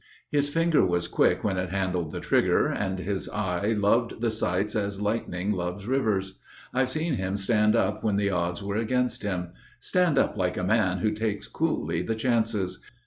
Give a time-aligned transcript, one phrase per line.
[0.31, 4.75] His finger was quick when it handled the trigger, And his eye loved the sights
[4.75, 6.39] as lightning loves rivers.
[6.73, 9.49] I've seen him stand up when the odds were against him.
[9.79, 12.81] Stand up like a man who takes coolly the chances.